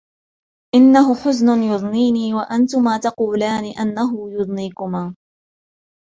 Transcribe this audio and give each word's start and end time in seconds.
إنّهُ 0.75 1.15
حزنٌ 1.15 1.63
يضنيني، 1.63 2.33
وأنتما 2.33 2.97
تقولان 2.97 3.65
أنه 3.79 4.31
يضنيكما 4.31 5.15